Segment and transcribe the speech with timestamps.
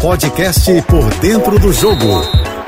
[0.00, 2.22] podcast Por Dentro do Jogo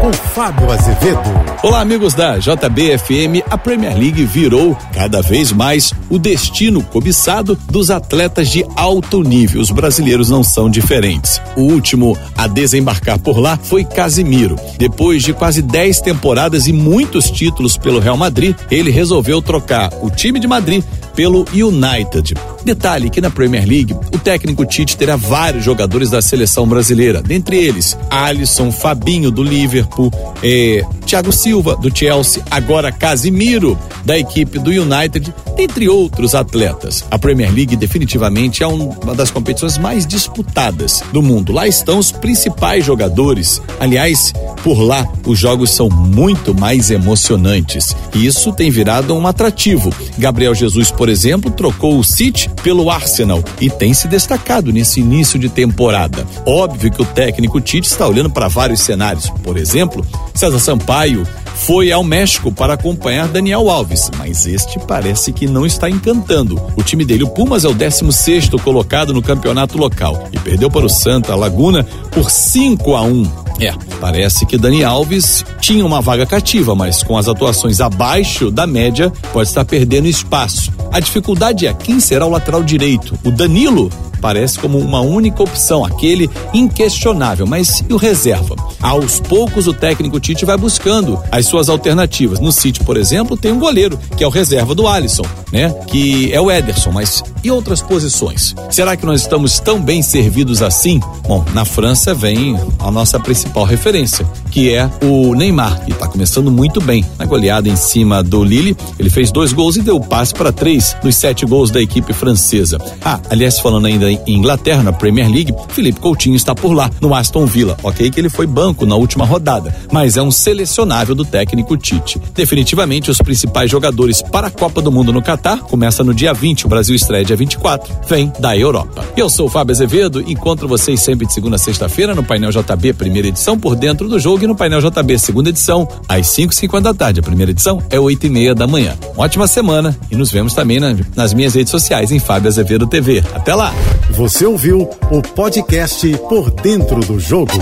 [0.00, 1.20] com Fábio Azevedo.
[1.62, 3.44] Olá, amigos da JBFM.
[3.50, 9.60] A Premier League virou cada vez mais o destino cobiçado dos atletas de alto nível.
[9.60, 11.40] Os brasileiros não são diferentes.
[11.56, 14.56] O último a desembarcar por lá foi Casimiro.
[14.78, 20.08] Depois de quase 10 temporadas e muitos títulos pelo Real Madrid, ele resolveu trocar o
[20.08, 20.82] time de Madrid
[21.14, 22.34] pelo United.
[22.64, 27.56] Detalhe que na Premier League, o técnico Tite terá vários jogadores da seleção brasileira, dentre
[27.56, 30.10] eles Alisson, Fabinho do Liverpool,
[30.42, 37.04] eh, Thiago Silva do Chelsea, agora Casimiro da equipe do United, entre outros atletas.
[37.10, 41.52] A Premier League definitivamente é uma das competições mais disputadas do mundo.
[41.52, 43.60] Lá estão os principais jogadores.
[43.78, 44.32] Aliás,
[44.62, 47.94] por lá os jogos são muito mais emocionantes.
[48.14, 49.92] E isso tem virado um atrativo.
[50.18, 55.38] Gabriel Jesus, por exemplo, trocou o City pelo Arsenal e tem se destacado nesse início
[55.38, 56.26] de temporada.
[56.46, 59.30] Óbvio que o técnico Tite está olhando para vários cenários.
[59.42, 61.26] Por exemplo, César Sampaio
[61.60, 66.60] foi ao México para acompanhar Daniel Alves, mas este parece que não está encantando.
[66.76, 70.86] O time dele, o Pumas, é o 16 colocado no campeonato local e perdeu para
[70.86, 73.30] o Santa Laguna por 5 a 1.
[73.60, 78.66] É, parece que Dani Alves tinha uma vaga cativa, mas com as atuações abaixo da
[78.66, 80.72] média, pode estar perdendo espaço.
[80.90, 83.18] A dificuldade é quem será o lateral direito?
[83.22, 88.56] O Danilo parece como uma única opção, aquele inquestionável, mas e o reserva?
[88.82, 92.40] Aos poucos o técnico Tite vai buscando as suas alternativas.
[92.40, 95.70] No City, por exemplo, tem um goleiro, que é o reserva do Alisson, né?
[95.86, 98.54] Que é o Ederson, mas e outras posições?
[98.70, 101.00] Será que nós estamos tão bem servidos assim?
[101.26, 106.50] Bom, na França vem a nossa principal referência, que é o Neymar, que está começando
[106.50, 107.04] muito bem.
[107.18, 110.96] Na goleada em cima do Lille, ele fez dois gols e deu passe para três
[111.02, 112.78] dos sete gols da equipe francesa.
[113.04, 117.14] Ah, aliás, falando ainda em Inglaterra, na Premier League, Felipe Coutinho está por lá, no
[117.14, 117.76] Aston Villa.
[117.82, 122.20] Ok, que ele foi banco na última rodada, mas é um selecionável do técnico Tite.
[122.34, 126.66] Definitivamente, os principais jogadores para a Copa do Mundo no Catar começa no dia 20,
[126.66, 129.04] o Brasil estreia dia 24, vem da Europa.
[129.16, 132.92] Eu sou o Fábio Azevedo, encontro vocês sempre de segunda a sexta-feira no Painel JB,
[132.94, 136.60] primeira edição, por dentro do jogo, e no Painel JB, segunda edição, às 5 h
[136.60, 137.20] 50 da tarde.
[137.20, 138.96] A primeira edição é 8 e meia da manhã.
[139.14, 142.86] Uma ótima semana e nos vemos também na, nas minhas redes sociais, em Fábio Azevedo
[142.86, 143.22] TV.
[143.34, 143.72] Até lá!
[144.10, 147.52] Você ouviu o podcast Por Dentro do Jogo.